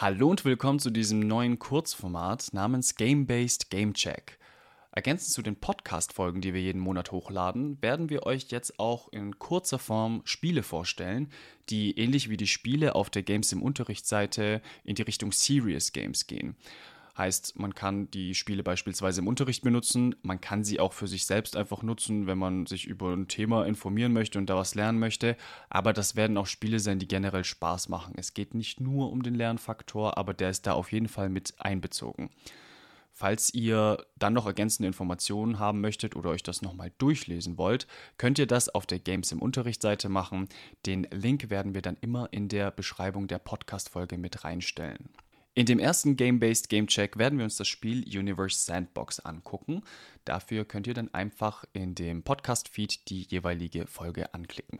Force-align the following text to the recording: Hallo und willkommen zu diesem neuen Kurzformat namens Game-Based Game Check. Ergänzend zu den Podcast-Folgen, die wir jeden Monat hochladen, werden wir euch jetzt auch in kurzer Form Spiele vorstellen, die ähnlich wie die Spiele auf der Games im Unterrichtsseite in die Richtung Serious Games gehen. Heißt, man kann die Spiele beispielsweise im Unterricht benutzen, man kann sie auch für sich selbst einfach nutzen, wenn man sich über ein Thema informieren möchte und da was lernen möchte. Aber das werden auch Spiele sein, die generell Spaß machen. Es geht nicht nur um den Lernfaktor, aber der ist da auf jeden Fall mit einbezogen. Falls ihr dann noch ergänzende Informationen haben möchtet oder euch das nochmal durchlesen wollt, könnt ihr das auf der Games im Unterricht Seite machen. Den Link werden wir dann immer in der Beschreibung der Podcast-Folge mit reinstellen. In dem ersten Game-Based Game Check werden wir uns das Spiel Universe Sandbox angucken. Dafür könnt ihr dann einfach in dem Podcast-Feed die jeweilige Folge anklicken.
Hallo 0.00 0.30
und 0.30 0.44
willkommen 0.44 0.78
zu 0.78 0.90
diesem 0.90 1.18
neuen 1.18 1.58
Kurzformat 1.58 2.50
namens 2.52 2.94
Game-Based 2.94 3.68
Game 3.68 3.94
Check. 3.94 4.38
Ergänzend 4.92 5.32
zu 5.32 5.42
den 5.42 5.56
Podcast-Folgen, 5.56 6.40
die 6.40 6.54
wir 6.54 6.60
jeden 6.60 6.80
Monat 6.80 7.10
hochladen, 7.10 7.82
werden 7.82 8.08
wir 8.08 8.24
euch 8.24 8.46
jetzt 8.50 8.78
auch 8.78 9.12
in 9.12 9.40
kurzer 9.40 9.80
Form 9.80 10.22
Spiele 10.24 10.62
vorstellen, 10.62 11.32
die 11.68 11.98
ähnlich 11.98 12.30
wie 12.30 12.36
die 12.36 12.46
Spiele 12.46 12.94
auf 12.94 13.10
der 13.10 13.24
Games 13.24 13.50
im 13.50 13.60
Unterrichtsseite 13.60 14.62
in 14.84 14.94
die 14.94 15.02
Richtung 15.02 15.32
Serious 15.32 15.90
Games 15.92 16.28
gehen. 16.28 16.54
Heißt, 17.18 17.58
man 17.58 17.74
kann 17.74 18.08
die 18.12 18.36
Spiele 18.36 18.62
beispielsweise 18.62 19.20
im 19.20 19.26
Unterricht 19.26 19.64
benutzen, 19.64 20.14
man 20.22 20.40
kann 20.40 20.62
sie 20.62 20.78
auch 20.78 20.92
für 20.92 21.08
sich 21.08 21.26
selbst 21.26 21.56
einfach 21.56 21.82
nutzen, 21.82 22.28
wenn 22.28 22.38
man 22.38 22.66
sich 22.66 22.86
über 22.86 23.12
ein 23.12 23.26
Thema 23.26 23.66
informieren 23.66 24.12
möchte 24.12 24.38
und 24.38 24.48
da 24.48 24.54
was 24.54 24.76
lernen 24.76 25.00
möchte. 25.00 25.36
Aber 25.68 25.92
das 25.92 26.14
werden 26.14 26.36
auch 26.36 26.46
Spiele 26.46 26.78
sein, 26.78 27.00
die 27.00 27.08
generell 27.08 27.42
Spaß 27.42 27.88
machen. 27.88 28.14
Es 28.16 28.34
geht 28.34 28.54
nicht 28.54 28.80
nur 28.80 29.10
um 29.10 29.24
den 29.24 29.34
Lernfaktor, 29.34 30.16
aber 30.16 30.32
der 30.32 30.50
ist 30.50 30.68
da 30.68 30.74
auf 30.74 30.92
jeden 30.92 31.08
Fall 31.08 31.28
mit 31.28 31.54
einbezogen. 31.58 32.30
Falls 33.10 33.52
ihr 33.52 33.98
dann 34.14 34.34
noch 34.34 34.46
ergänzende 34.46 34.86
Informationen 34.86 35.58
haben 35.58 35.80
möchtet 35.80 36.14
oder 36.14 36.30
euch 36.30 36.44
das 36.44 36.62
nochmal 36.62 36.92
durchlesen 36.98 37.58
wollt, 37.58 37.88
könnt 38.16 38.38
ihr 38.38 38.46
das 38.46 38.68
auf 38.68 38.86
der 38.86 39.00
Games 39.00 39.32
im 39.32 39.42
Unterricht 39.42 39.82
Seite 39.82 40.08
machen. 40.08 40.48
Den 40.86 41.02
Link 41.10 41.50
werden 41.50 41.74
wir 41.74 41.82
dann 41.82 41.96
immer 42.00 42.28
in 42.30 42.46
der 42.48 42.70
Beschreibung 42.70 43.26
der 43.26 43.40
Podcast-Folge 43.40 44.18
mit 44.18 44.44
reinstellen. 44.44 45.08
In 45.58 45.66
dem 45.66 45.80
ersten 45.80 46.14
Game-Based 46.14 46.68
Game 46.68 46.86
Check 46.86 47.18
werden 47.18 47.36
wir 47.36 47.44
uns 47.44 47.56
das 47.56 47.66
Spiel 47.66 48.04
Universe 48.16 48.60
Sandbox 48.60 49.18
angucken. 49.18 49.82
Dafür 50.24 50.64
könnt 50.64 50.86
ihr 50.86 50.94
dann 50.94 51.12
einfach 51.12 51.64
in 51.72 51.96
dem 51.96 52.22
Podcast-Feed 52.22 53.10
die 53.10 53.22
jeweilige 53.22 53.88
Folge 53.88 54.32
anklicken. 54.34 54.78